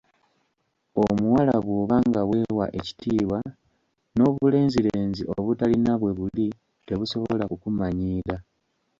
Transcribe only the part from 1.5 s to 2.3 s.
bw'oba nga